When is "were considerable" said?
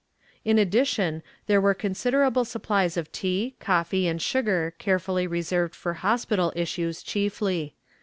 1.61-2.43